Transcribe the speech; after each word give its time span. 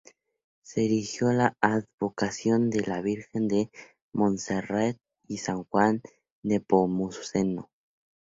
Se 0.63 0.83
erigió 0.83 1.31
la 1.31 1.55
advocación 1.61 2.71
de 2.71 2.81
la 2.87 3.01
Virgen 3.03 3.47
de 3.47 3.69
la 3.71 3.81
Monserrate 4.13 4.99
y 5.27 5.37
San 5.37 5.63
Juan 5.65 6.01
Nepomuceno. 6.41 7.69